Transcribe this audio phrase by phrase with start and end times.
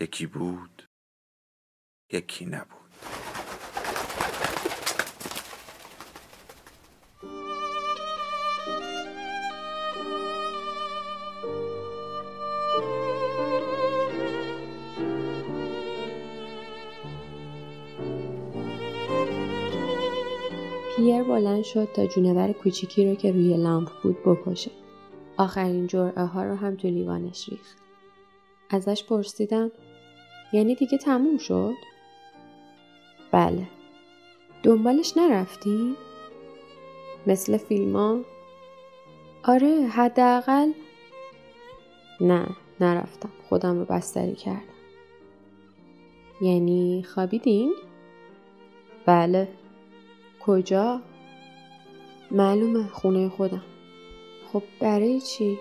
[0.00, 0.88] یکی بود
[2.12, 2.84] یکی نبود
[20.96, 24.70] پیر بلند شد تا جونور کوچیکی رو که روی لامپ بود بکشه.
[25.36, 27.83] آخرین جرعه ها رو هم تو لیوانش ریخت.
[28.70, 29.70] ازش پرسیدم
[30.52, 31.74] یعنی دیگه تموم شد؟
[33.32, 33.68] بله.
[34.62, 35.96] دنبالش نرفتین؟
[37.26, 38.20] مثل فیلم ها؟
[39.44, 40.72] آره حداقل
[42.20, 42.46] نه
[42.80, 44.74] نرفتم خودم رو بستری کردم
[46.40, 47.74] یعنی خوابیدین؟
[49.06, 49.48] بله
[50.46, 51.00] کجا؟
[52.30, 53.62] معلومه خونه خودم
[54.52, 55.58] خب برای چی؟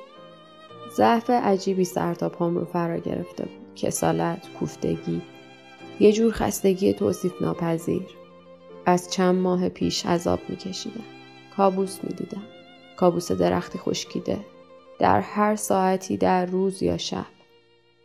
[0.96, 5.22] ضعف عجیبی سر تا پام رو فرا گرفته بود کسالت، کوفتگی،
[6.00, 8.08] یه جور خستگی توصیف ناپذیر.
[8.86, 11.04] از چند ماه پیش عذاب میکشیدم.
[11.58, 12.44] کابوس می‌دیدم.
[12.98, 14.40] کابوس درختی خشکیده.
[15.00, 17.26] در هر ساعتی در روز یا شب.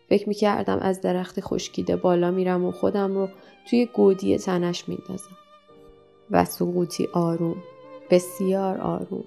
[0.09, 3.29] فکر می‌کردم از درختی خشکیده بالا میرم و خودم رو
[3.71, 5.37] توی گودی تنش میندازم.
[6.31, 7.57] و سقوطی آروم.
[8.11, 9.25] بسیار آروم.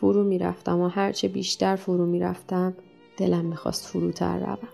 [0.00, 2.76] فرو می‌رفتم و هرچه بیشتر فرو می‌رفتم
[3.16, 4.68] دلم می‌خواست فروتر روم.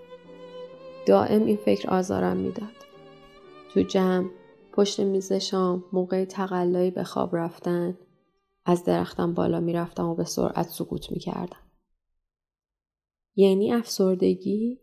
[1.06, 2.76] دائم این فکر آزارم می‌داد.
[3.74, 4.28] تو جمع
[4.72, 7.98] پشت میز شام موقع تقلایی به خواب رفتن
[8.64, 11.62] از درختم بالا می‌رفتم و به سرعت سقوط می‌کردم.
[13.36, 14.80] یعنی افسردگی؟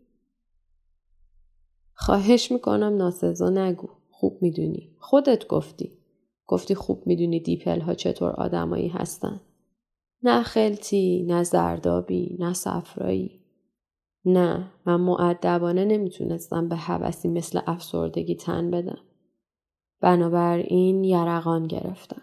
[1.94, 3.88] خواهش می‌کنم ناسزا نگو.
[4.10, 4.96] خوب می‌دونی.
[4.98, 5.98] خودت گفتی.
[6.46, 9.40] گفتی خوب می‌دونی دیپل ها چطور آدمایی هستن.
[10.24, 13.40] نه خلطی، نه زردابی، نه صفرایی.
[14.24, 18.98] نه من معدبانه نمی‌تونستم به حوثی مثل افسردگی تن بدم.
[20.00, 22.22] بنابراین یرقان گرفتم.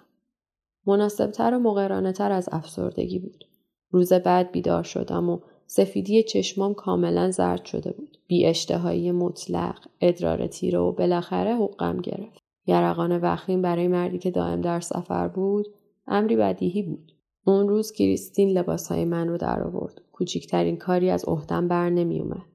[0.88, 3.44] مناسبتر و مقرانه تر از افسردگی بود.
[3.92, 8.18] روز بعد بیدار شدم و سفیدی چشمام کاملا زرد شده بود.
[8.28, 12.42] بی اشتهایی مطلق، ادرار تیره و بالاخره حقم گرفت.
[12.68, 15.66] یرقان وخیم برای مردی که دائم در سفر بود
[16.08, 17.11] امری بدیهی بود.
[17.46, 20.02] اون روز کریستین لباسهای من رو در آورد.
[20.12, 22.46] کوچکترین کاری از عهدم بر نمی اومد.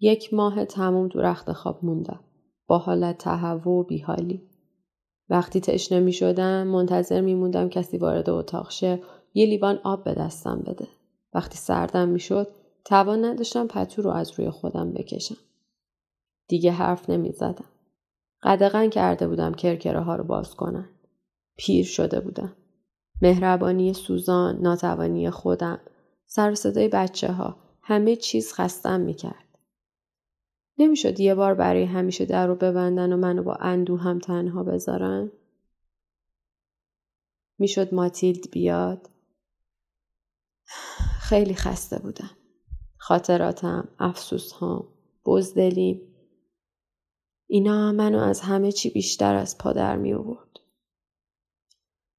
[0.00, 2.20] یک ماه تموم تو رخت خواب موندم.
[2.66, 4.42] با حالت تهوع و بیحالی.
[5.30, 9.02] وقتی تشنه می شدم منتظر می موندم کسی وارد اتاق شه
[9.34, 10.88] یه لیوان آب به دستم بده.
[11.34, 12.48] وقتی سردم می شد
[12.84, 15.36] توان نداشتم پتو رو از روی خودم بکشم.
[16.48, 17.68] دیگه حرف نمی زدم.
[18.42, 20.88] قدغن کرده بودم کرکره ها رو باز کنن.
[21.56, 22.52] پیر شده بودم.
[23.22, 25.80] مهربانی سوزان، ناتوانی خودم،
[26.26, 29.44] سر صدای بچه ها، همه چیز خستم می‌کرد.
[30.78, 35.32] نمی‌شد یه بار برای همیشه در رو ببندن و منو با اندو هم تنها بذارن؟
[37.58, 39.10] می‌شد ماتیلد بیاد؟
[41.20, 42.30] خیلی خسته بودم.
[42.96, 44.84] خاطراتم، افسوس هم،
[45.24, 46.00] بزدلیم.
[47.46, 50.14] اینا منو از همه چی بیشتر از پا در می.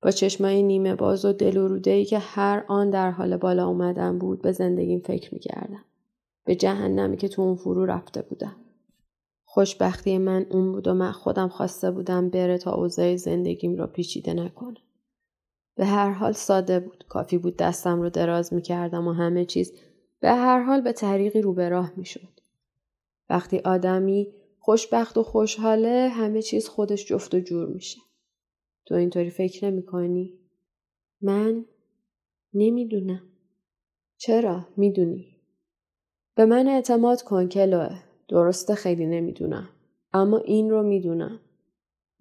[0.02, 4.20] با چشمای نیمه باز و دل و ای که هر آن در حال بالا اومدن
[4.20, 5.86] بود به زندگیم فکر می‌کردم.
[6.46, 8.56] به جهنمی که تو اون فرو رفته بودم.
[9.46, 14.34] خوشبختی من اون بود و من خودم خواسته بودم بره تا اوضاع زندگیم را پیچیده
[14.34, 14.78] نکنه.
[15.76, 17.04] به هر حال ساده بود.
[17.10, 19.74] کافی بود دستم رو دراز می‌کردم و همه چیز
[20.20, 22.40] به هر حال به طریقی رو به راه می‌شد.
[23.30, 24.28] وقتی آدمی
[24.60, 27.98] خوشبخت و خوشحاله همه چیز خودش جفت و جور میشه.
[28.90, 30.40] تو اینطوری فکر نمی کنی؟
[31.22, 31.66] من
[32.54, 33.22] نمی‌دونم.
[34.18, 35.38] چرا؟ می‌دونی.
[36.36, 38.00] به من اعتماد کن کلوه.
[38.30, 39.70] درسته خیلی نمی‌دونم.
[40.14, 41.40] اما این رو می‌دونم.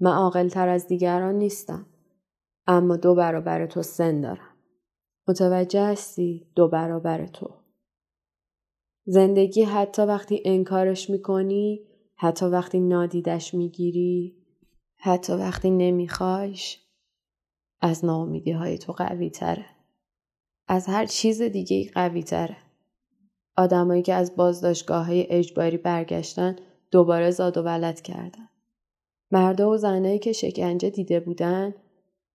[0.00, 1.86] من عاقلتر از دیگران نیستم.
[2.66, 4.54] اما دو برابر تو سن دارم.
[5.28, 7.50] متوجه هستی دو برابر تو.
[9.04, 11.80] زندگی حتی وقتی انکارش می‌کنی
[12.16, 14.37] حتی وقتی نادیدش می‌گیری
[15.00, 16.78] حتی وقتی نمیخوایش
[17.80, 19.66] از ناامیدی های تو قوی تره.
[20.68, 22.56] از هر چیز دیگه قوی تره.
[23.56, 26.56] آدمایی که از بازداشتگاه های اجباری برگشتن
[26.90, 28.48] دوباره زاد و ولد کردن.
[29.30, 31.74] مردا و زنایی که شکنجه دیده بودن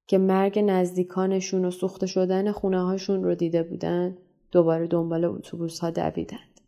[0.07, 4.17] که مرگ نزدیکانشون و سوخته شدن خونه هاشون رو دیده بودن
[4.51, 6.61] دوباره دنبال اتوبوس ها دویدند.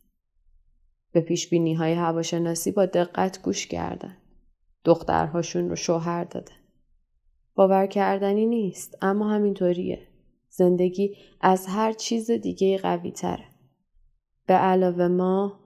[1.12, 4.25] به پیش بینی های هواشناسی با دقت گوش کردند.
[4.86, 6.56] دخترهاشون رو شوهر دادن.
[7.56, 10.08] باور کردنی نیست اما همینطوریه.
[10.50, 13.46] زندگی از هر چیز دیگه قوی تره.
[14.48, 15.60] به علاوه ما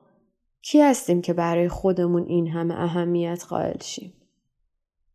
[0.62, 4.14] کی هستیم که برای خودمون این همه اهمیت قائل شیم؟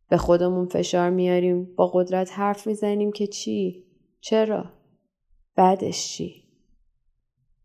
[0.09, 3.85] به خودمون فشار میاریم با قدرت حرف می‌زنیم که چی؟
[4.21, 4.65] چرا؟
[5.55, 6.43] بعدش چی؟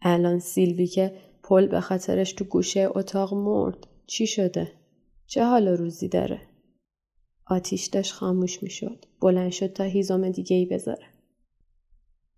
[0.02, 4.79] الان سیلوی که پل به خاطرش تو گوشه اتاق مرد چی شده؟
[5.30, 6.40] چه حال روزی داره؟
[7.46, 9.04] آتیش داشت خاموش می‌شد.
[9.20, 11.06] بلند شد تا هیزم دیگه ای بذاره.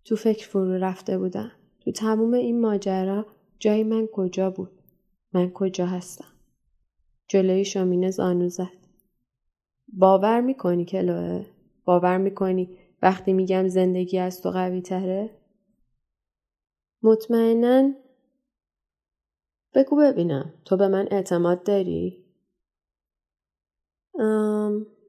[0.05, 1.53] تو فکر فرو رفته بودم.
[1.81, 3.27] تو تموم این ماجرا
[3.59, 4.71] جای من کجا بود؟
[5.33, 6.33] من کجا هستم؟
[7.29, 8.87] جلوی شامینه زانو زد.
[9.89, 11.47] باور می‌کنی کلوه؟
[11.85, 15.31] باور می‌کنی وقتی میگم زندگی از تو قوی تره؟
[17.03, 17.93] مطمئنا
[19.75, 22.22] بگو ببینم تو به من اعتماد داری؟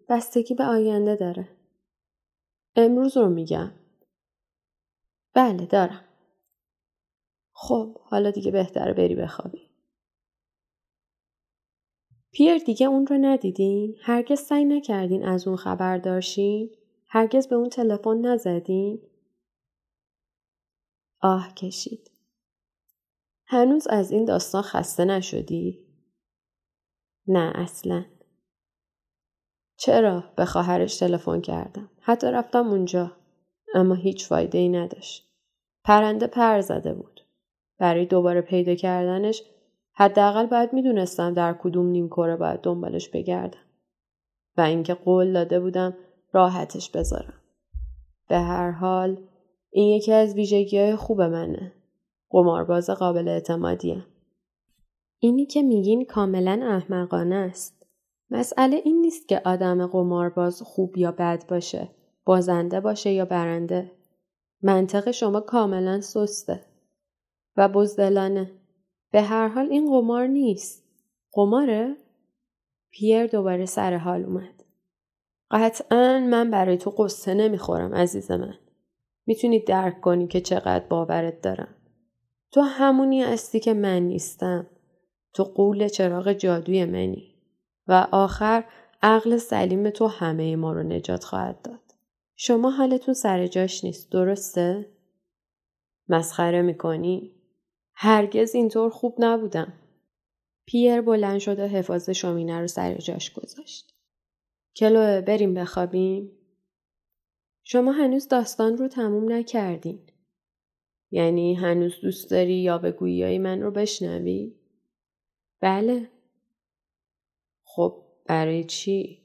[0.10, 1.50] بستگی به آینده داره.
[2.76, 3.72] امروز رو میگم.
[5.34, 6.06] بله دارم.
[7.54, 9.70] خب حالا دیگه بهتره بری بخوابی.
[12.32, 16.76] پیر دیگه اون رو ندیدین؟ هرگز سعی نکردین از اون خبر داشتین؟
[17.08, 19.02] هرگز به اون تلفن نزدین؟
[21.22, 22.12] آه کشید.
[23.46, 25.88] هنوز از این داستان خسته نشدی؟
[27.28, 28.06] نه اصلا.
[29.86, 33.12] چرا به خواهرش تلفن کردم؟ حتی رفتم اونجا.
[33.76, 35.30] اما هیچ فایده ای نداشت.
[35.84, 37.22] پرنده پر زده بود.
[37.80, 39.44] برای دوباره پیدا کردنش
[39.94, 43.60] حداقل باید می‌دونستم در کدوم نیم کره باید دنبالش بگردم.
[44.58, 45.98] و اینکه قول داده بودم
[46.32, 47.34] راحتش بذارم.
[48.30, 49.18] به هر حال
[49.72, 51.72] این یکی از ویژگی های خوب منه.
[52.30, 54.06] قمارباز قابل اعتمادیه.
[55.20, 57.83] اینی که میگین کاملا احمقانه است.
[58.34, 61.90] مسئله این نیست که آدم قمارباز خوب یا بد باشه.
[62.26, 63.92] بازنده باشه یا برنده.
[64.62, 66.66] منطق شما کاملا سسته.
[67.58, 68.52] و بزدلانه.
[69.12, 70.84] به هر حال این قمار نیست.
[71.32, 71.96] قماره؟
[72.92, 74.64] پیر دوباره سر حال اومد.
[75.52, 78.56] قطعا من برای تو قصه نمی‌خورم عزیز من.
[79.26, 81.76] می‌تونی درک کنی که چقدر باورت دارم.
[82.52, 84.68] تو همونی هستی که من نیستم.
[85.34, 87.33] تو قول چراغ جادوی منی.
[87.88, 88.64] و آخر
[89.02, 91.80] عقل سلیم تو همه ما رو نجات خواهد داد.
[92.36, 94.90] شما حالتون سر جاش نیست درسته؟
[96.10, 97.36] مسخره می‌کنی؟
[97.94, 99.74] هرگز اینطور خوب نبودم.
[100.66, 103.94] پیر بلند شد و حفاظ شامینه رو سر جاش گذاشت.
[104.76, 106.32] کلوه بریم بخوابیم؟
[107.64, 110.00] شما هنوز داستان رو تموم نکردین.
[111.12, 114.56] یعنی هنوز دوست داری یا به گویای من رو بشنوی؟
[115.62, 116.10] بله.
[117.76, 119.24] خب برای چی؟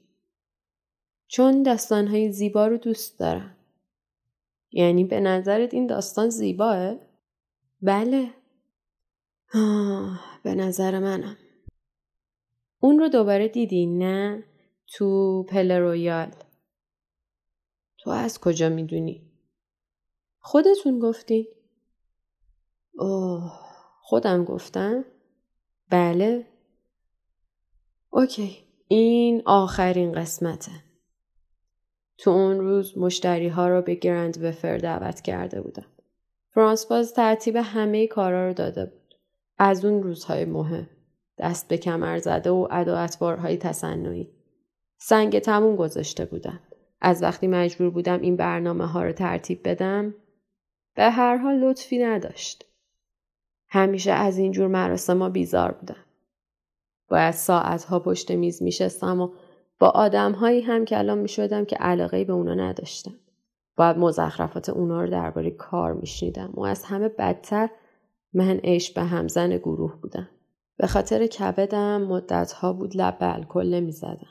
[1.27, 3.57] چون داستانهای زیبا رو دوست دارم.
[4.71, 6.95] یعنی به نظرت این داستان زیباه؟
[7.81, 8.33] بله.
[9.53, 11.37] آه، به نظر منم.
[12.79, 14.43] اون رو دوباره دیدی نه؟
[14.87, 16.35] تو پل رویال.
[17.97, 19.31] تو از کجا می‌دونی؟
[20.39, 21.47] خودتون گفتین؟
[22.93, 23.51] اوه
[24.01, 25.05] خودم گفتم؟
[25.89, 26.58] بله؟
[28.09, 30.71] OK این آخرین قسمته.
[32.17, 35.85] تو اون روز مشتری ها رو به Grand Véfour دعوت کرده بودم.
[36.53, 39.15] فرانسواز ترتیب همه کارا رو داده بود.
[39.57, 40.89] از اون روزهای مهم.
[41.37, 44.29] دست به کمر زده و ادا اطوارهای تصنعی.
[44.97, 46.59] سنگ تموم گذاشته بودم.
[47.01, 50.15] از وقتی مجبور بودم این برنامه ها رو ترتیب بدم
[50.95, 52.65] به هر حال لطفی نداشت.
[53.67, 56.05] همیشه از اینجور مراسم ما بیزار بودم.
[57.09, 59.29] باید ساعتها پشت میز میشستم و
[59.79, 63.13] با آدمهایی هم کلام می‌شدم که علاقه به اونا نداشتم.
[63.75, 67.69] باید مزخرفات اونا رو درباره کار میشنیدم و از همه بدتر
[68.33, 70.29] من عیش به همزن گروه بودم.
[70.77, 74.27] به خاطر کبدم مدتها بود لب به الکل نمی‌زدم.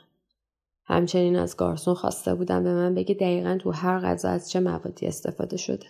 [0.85, 5.07] همچنین از گارسون خواسته بودم به من بگه دقیقا تو هر غذا از چه موادی
[5.07, 5.87] استفاده شده.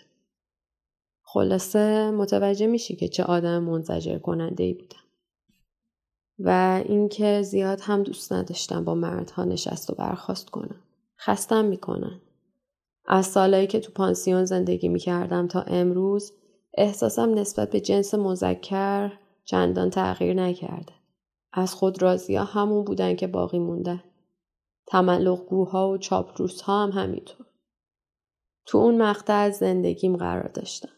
[1.21, 5.08] خلاصه متوجه میشی که چه آدم منزجر کننده ای بودم.
[6.39, 10.81] و اینکه زیاد هم دوست نداشتم با مردها نشست و برخواست کنم.
[11.19, 12.21] خستم می‌کنن.
[13.05, 16.33] از سالایی که تو پانسیون زندگی می‌کردم تا امروز
[16.77, 19.11] احساسم نسبت به جنس مذکر
[19.45, 20.93] چندان تغییر نکرده.
[21.53, 24.03] از خود راضی ها همون بودن که باقی موندن.
[24.87, 27.45] تملق ها و چاپروس ها هم همینطور.
[28.65, 30.89] تو اون مقطع از زندگیم قرار داشتم.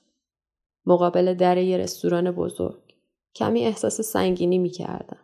[0.85, 2.95] مقابل در یه رستوران بزرگ.
[3.35, 5.19] کمی احساس سنگینی می‌کردم.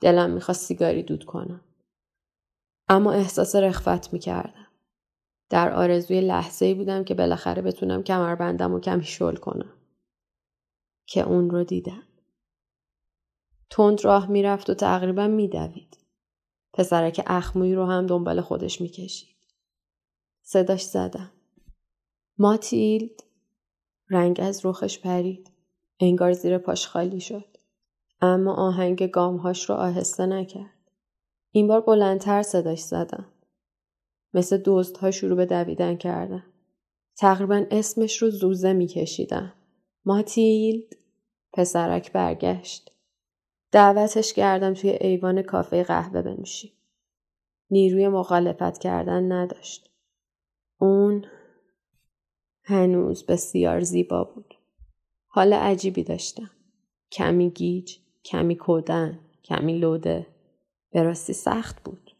[0.00, 1.60] دلم می‌خواست سیگاری دود کنم.
[2.88, 4.66] اما احساس رخفت می‌کردم.
[5.50, 9.72] در آرزوی لحظه ای بودم که بالاخره بتونم کمربندم و کمی شل کنم.
[11.06, 12.02] که اون رو دیدم.
[13.70, 15.98] تند راه می‌رفت و تقریبا میدوید.
[16.72, 19.36] پسرک اخموی رو هم دنبال خودش می‌کشید.
[20.42, 21.30] صداش زدم.
[22.38, 23.22] ماتیلد
[24.10, 25.50] رنگ از رخش پرید.
[26.00, 27.49] انگار زیر پاش خالی شد.
[28.20, 30.90] اما آهنگ گامهاش رو آهسته نکرد.
[31.50, 33.26] این بار بلندتر صداش زدم.
[34.34, 36.44] مثل دوست ها شروع به دویدن کردن.
[37.16, 39.52] تقریبا اسمش رو زوزه میکشیدم.
[40.04, 40.96] ماتیلد
[41.52, 42.92] پسرک برگشت.
[43.72, 46.72] دعوتش کردم توی ایوان کافه قهوه بنوشیم.
[47.70, 49.90] نیروی مخالفت کردن نداشت.
[50.78, 51.24] اون
[52.62, 54.54] هنوز بسیار زیبا بود.
[55.26, 56.50] حال عجیبی داشتم.
[57.12, 60.26] کمی گیج، کمی کودن، کمی لوده.
[60.92, 62.10] به راستی سخت بود.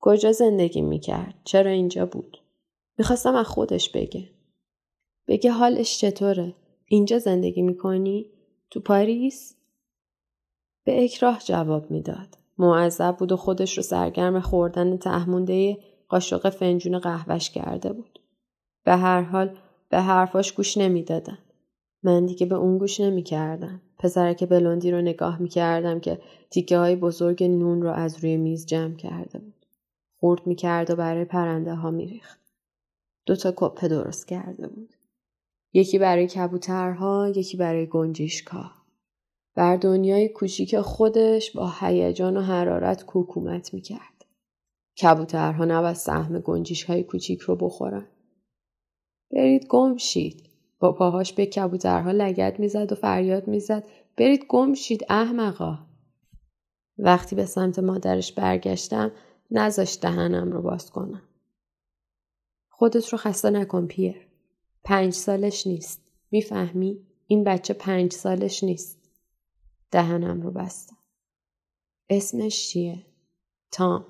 [0.00, 2.38] کجا زندگی می‌کرد؟ چرا اینجا بود؟
[2.98, 4.30] می‌خواستم از خودش بگه.
[5.26, 6.54] بگه حالش چطوره؟
[6.86, 8.30] اینجا زندگی می‌کنی؟
[8.70, 9.56] تو پاریس؟
[10.84, 12.38] به اکراه جواب می‌داد.
[12.58, 18.18] معذب بود و خودش رو سرگرم خوردن تهمونده قاشق فنجون قهوهش کرده بود.
[18.84, 19.56] به هر حال
[19.88, 21.38] به حرفاش گوش نمی‌دادم.
[22.02, 23.82] من دیگه به اون گوش نمی‌کردم.
[23.98, 28.94] پسرک بلندی رو نگاه می‌کردم که تیکه های بزرگ نون رو از روی میز جمع
[28.94, 29.66] کرده بود.
[30.20, 32.40] خورد می‌کرد و برای پرنده ها میریخت.
[33.26, 34.94] دو تا کپه درست کرده بود.
[35.72, 38.70] یکی برای کبوترها، یکی برای گنجیشکا.
[39.54, 44.24] بر دنیای کوچیک خودش با هیجان و حرارت کوکومت می‌کرد.
[45.02, 48.06] کبوترها نباید سهم گنجیش کوچیک رو بخورن.
[49.30, 50.47] برید گم شید.
[50.78, 55.78] با پاهاش به کبوترها لگت می‌زد و فریاد می‌زد برید گم شید احمقا.
[56.98, 59.12] وقتی به سمت مادرش برگشتم
[59.50, 61.22] نذاشت دهنم رو باز کنم.
[62.68, 64.28] خودت رو خسته نکن پیر.
[64.84, 66.02] پنج سالش نیست.
[66.30, 68.98] می‌فهمی؟ این بچه پنج سالش نیست.
[69.90, 70.96] دهنم رو بستم.
[72.10, 73.06] اسمش چیه؟
[73.70, 74.06] تام.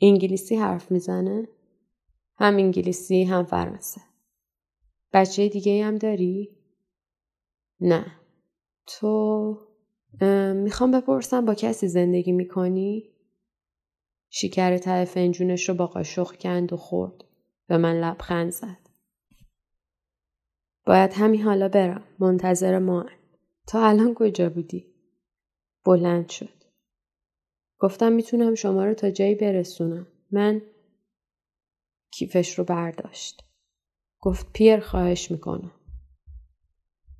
[0.00, 1.48] انگلیسی حرف می‌زنه؟
[2.38, 4.00] هم انگلیسی هم فرانسه.
[5.16, 6.56] بچه دیگه هم داری؟
[7.80, 8.06] نه.
[8.86, 9.58] تو
[10.54, 13.10] می‌خوام بپرسم با کسی زندگی می‌کنی؟
[14.30, 17.24] شکر ته فنجونش رو با قاشق کند و خورد.
[17.66, 18.88] به من لبخند زد.
[20.86, 22.04] باید همین حالا برم.
[22.18, 23.06] منتظر ما
[23.66, 24.94] تا الان کجا بودی؟
[25.84, 26.64] بلند شد.
[27.78, 30.06] گفتم می‌تونم شما رو تا جایی برسونم.
[30.30, 30.62] من
[32.10, 33.45] کیفش رو برداشت.
[34.20, 35.72] گفت پیر خواهش می‌کنم.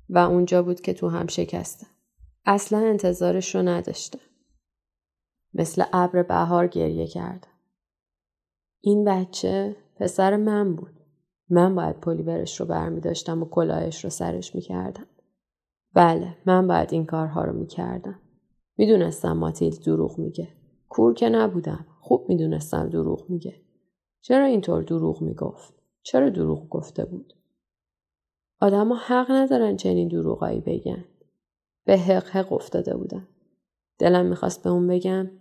[0.09, 1.87] و اونجا بود که تو هم شکستم.
[2.45, 4.19] اصلا انتظارش رو نداشتم.
[5.53, 7.51] مثل ابر بهار گریه کردم.
[8.81, 10.93] این بچه پسر من بود.
[11.49, 15.07] من باید پلیورش رو برمی داشتم و کلاهش رو سرش می کردم.
[15.93, 18.19] بله من باید این کارها رو می کردم.
[18.77, 20.47] می دونستم ماتیل دروغ میگه.
[20.89, 21.85] کور که نبودم.
[21.99, 23.61] خوب می دونستم دروغ میگه.
[24.21, 25.76] چرا اینطور دروغ می گفت؟
[26.07, 27.33] چرا دروغ گفته بود؟
[28.61, 31.05] آدم حق ندارن چنین دروغایی بگن.
[31.85, 33.27] به حق حق افتاده بودم.
[33.99, 35.31] دلم می‌خواست به اون بگم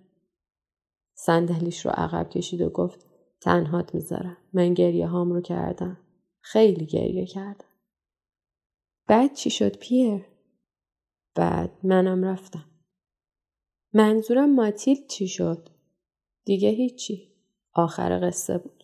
[1.14, 3.06] صندلیش رو عقب کشید و گفت
[3.40, 4.36] تنهات می‌ذارم.
[4.52, 5.98] من گریه هام رو کردم.
[6.40, 7.68] خیلی گریه کردم.
[9.06, 10.24] بعد چی شد پیر؟
[11.34, 12.64] بعد منم رفتم.
[13.92, 15.68] منظورم ماتیل چی شد؟
[16.44, 17.32] دیگه هیچی.
[17.72, 18.75] آخر قصه بود.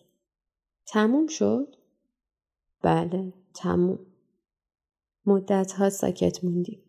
[0.87, 1.75] تموم شد؟
[2.81, 3.99] بله تموم.
[5.25, 6.83] مدت ها ساکت موندیم.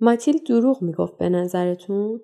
[0.00, 2.20] ماتیل دروغ می‌گفت به نظرتون؟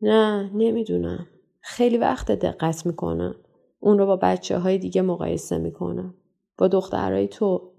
[0.00, 1.26] نه نمی‌دونم.
[1.60, 3.34] خیلی وقت دقت می‌کنم.
[3.80, 6.14] اون رو با بچه های دیگه مقایسه می‌کنم.
[6.58, 7.72] با دخترهای تو.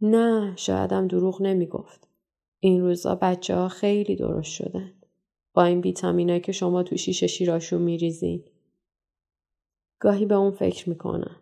[0.00, 2.08] نه شایدم دروغ نمی‌گفت.
[2.60, 4.92] این روزا بچه ها خیلی درست شدن.
[5.54, 8.44] با این ویتامینایی که شما تو شیشه شیراشون میریزین.
[10.02, 11.36] گاهی به اون فکر می‌کنم.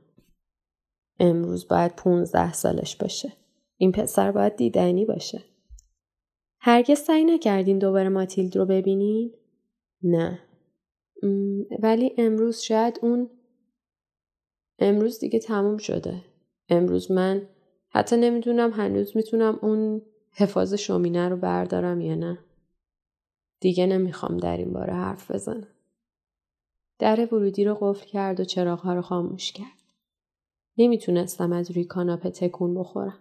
[1.18, 3.32] امروز باید پونزده سالش باشه.
[3.76, 5.42] این پسر باید دیدنی باشه.
[6.60, 9.34] هرگز سعی نکردین دوباره ماتیلد رو ببینین؟
[10.02, 10.38] نه.
[11.82, 13.30] ولی امروز شاید اون
[14.78, 16.24] امروز دیگه تموم شده.
[16.68, 17.48] امروز من
[17.88, 20.02] حتی نمی‌دونم هنوز می‌تونم اون
[20.32, 22.38] حفاظ شومینه رو بردارم یا نه.
[23.60, 25.68] دیگه نمی‌خوام در این باره حرف بزنم.
[27.00, 29.80] در ورودی رو قفل کرد و چراغها رو خاموش کرد.
[30.78, 33.18] نمی‌تونستم از روی کاناپه تکون بخورم.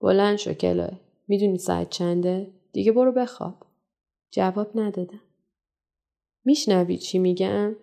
[0.00, 1.00] بلند شو کلاه.
[1.28, 3.54] می‌دونی ساعت چنده؟ دیگه برو بخواب.
[4.30, 5.20] جواب ندادم.
[6.44, 7.76] میشنوی چی میگم؟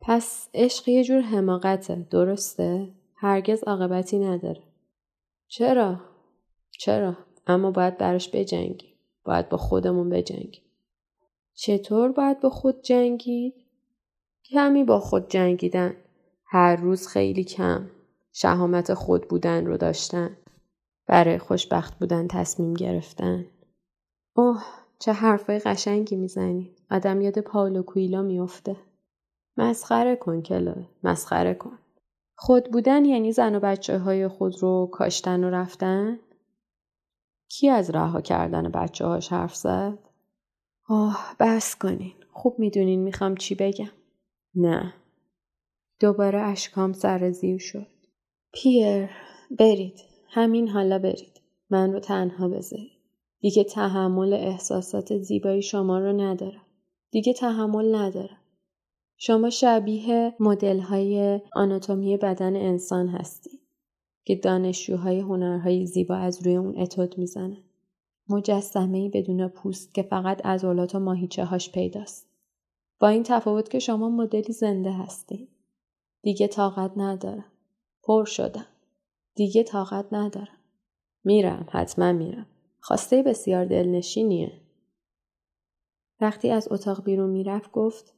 [0.00, 4.62] پس عشق یه جور حماقته درسته؟ هرگز عاقبتی نداره.
[5.48, 6.00] چرا؟
[6.70, 7.16] چرا؟
[7.46, 8.94] اما باید براش بجنگی.
[9.24, 10.60] باید با خودمون بجنگی.
[11.54, 13.61] چطور باید با خود جنگی؟
[14.44, 15.96] کمی با خود جنگیدن.
[16.46, 17.90] هر روز خیلی کم.
[18.32, 20.36] شهامت خود بودن رو داشتن.
[21.06, 23.46] برای خوشبخت بودن تصمیم گرفتن.
[24.36, 24.62] اوه
[24.98, 26.76] چه حرفای قشنگی می‌زنی.
[26.90, 28.76] آدم یاد پاولو کویلا میافته.
[29.56, 30.88] مسخره کن کلاه.
[31.04, 31.78] مسخره کن.
[32.36, 36.18] خود بودن یعنی زن و بچه های خود رو کاشتن و رفتن؟
[37.48, 39.98] کی از رها کردن بچه هاش حرف زد؟
[40.88, 42.14] آه بس کنین.
[42.32, 43.90] خوب می‌دونین می‌خوام چی بگم.
[44.54, 44.94] نه.
[46.00, 47.86] دوباره اشکام سرزیر شد.
[48.52, 49.10] پیر
[49.58, 50.00] برید.
[50.28, 51.40] همین حالا برید.
[51.70, 52.92] من رو تنها بذارید.
[53.40, 56.66] دیگه تحمل احساسات زیبایی شما رو ندارم.
[57.10, 58.38] دیگه تحمل ندارم.
[59.16, 63.60] شما شبیه مدل های آناتومی بدن انسان هستید
[64.24, 67.62] که دانشجوهای هنرهای زیبا از روی اون اتود می‌زنن.
[68.28, 72.31] مجسمه بدون پوست که فقط عضلات و ماهیچه هاش پیداست.
[73.02, 75.48] با این تفاوت که شما مدلی زنده هستید.
[76.22, 77.52] دیگه طاقت ندارم.
[78.02, 78.66] پر شدم.
[79.34, 80.58] دیگه طاقت ندارم.
[81.24, 81.66] میرم.
[81.70, 82.46] حتما میرم.
[82.80, 84.60] خواسته بسیار دلنشینیه.
[86.20, 88.14] وقتی از اتاق بیرون می‌رفت گفت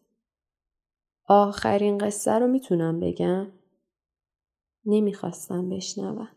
[1.28, 3.52] آخرین قصه رو می‌تونم بگم؟
[4.84, 6.28] نمی‌خواستم بشنوم.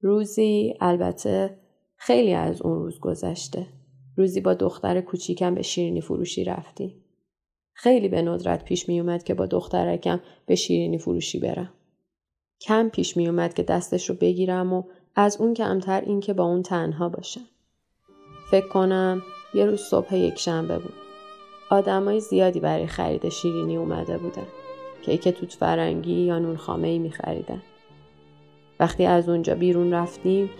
[0.00, 1.58] روزی البته
[1.96, 3.66] خیلی از اون روز گذشته.
[4.16, 7.03] روزی با دختر کوچیکم به شیرینی فروشی رفتیم.
[7.74, 11.72] خیلی به ندرت پیش می اومد که با دخترکم به شیرینی فروشی برم.
[12.60, 14.82] کم پیش می اومد که دستش رو بگیرم و
[15.16, 17.44] از اون کمتر این که با اون تنها باشم.
[18.50, 19.22] فکر کنم
[19.54, 20.94] یه روز صبح یک شنبه بود.
[21.70, 24.46] آدمای زیادی برای خرید شیرینی اومده بودن.
[25.02, 27.12] کیک توت فرنگی یا نون خامه ای می.
[28.80, 30.50] وقتی از اونجا بیرون رفتیم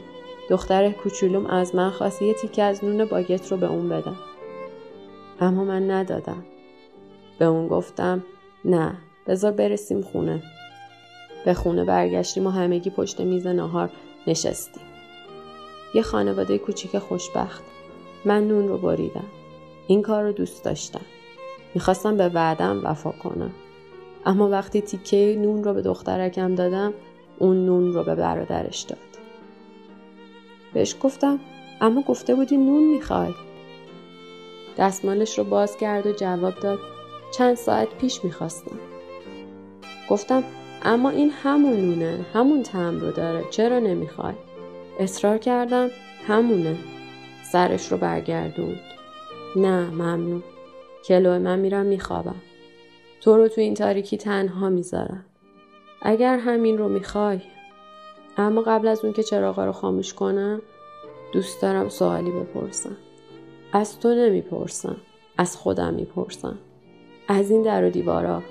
[0.51, 4.17] دختر کوچولوم از من خواست یه تیکه از نون باگت رو به اون بدم.
[5.41, 6.45] اما من ندادم.
[7.39, 8.25] به اون گفتم
[8.65, 10.43] نه بذار برسیم خونه.
[11.45, 13.91] به خونه برگشتیم و همگی پشت میز نهار
[14.27, 14.83] نشستیم.
[15.95, 17.63] یه خانواده کوچیک خوشبخت.
[18.25, 19.25] من نون رو بریدم.
[19.87, 21.05] این کار رو دوست داشتم.
[21.75, 23.51] می‌خواستم به وعدم وفا کنم.
[24.27, 26.95] اما وقتی تیکه نون رو به دخترکم دادم
[27.39, 28.99] اون نون رو به برادرش داد.
[30.75, 31.41] بهش گفتم
[31.81, 33.35] اما گفته بودی نون می‌خوای.
[34.79, 36.79] دستمالش رو باز کرد و جواب داد
[37.37, 38.79] چند ساعت پیش می‌خواستم.
[40.11, 40.45] گفتم
[40.83, 44.35] اما این همون نونه همون تعم رو داره چرا نمی‌خوای؟
[45.01, 45.91] اصرار کردم
[46.27, 46.77] همونه.
[47.53, 48.81] سرش رو برگردوند.
[49.57, 50.43] نه ممنون.
[51.05, 52.43] کلو من میرم میخوابم.
[53.21, 55.25] تو رو تو این تاریکی تنها می‌ذارم.
[56.03, 57.41] اگر همین رو می‌خوای.
[58.37, 60.63] اما قبل از اون که چراغا رو خاموش کنم
[61.33, 62.97] دوست دارم سوالی بپرسم.
[63.73, 64.97] از تو نمی‌پرسم
[65.39, 66.59] از خودم می‌پرسم.
[67.29, 68.43] از این در و دیوارا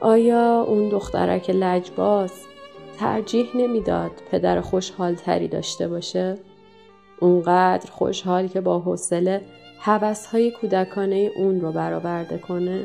[0.00, 2.32] آیا اون دخترک لجباز
[2.98, 6.38] ترجیح نمی‌داد پدر خوشحال تری داشته باشه؟
[7.20, 9.40] اونقدر خوشحال که با حوصله
[10.32, 12.84] های کودکانه اون رو برآورده کنه؟